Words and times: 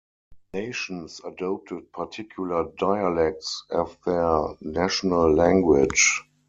Nations 0.55 1.21
adopted 1.23 1.93
particular 1.93 2.65
dialects 2.79 3.65
as 3.69 3.95
their 4.03 4.55
national 4.63 5.31
language. 5.35 6.23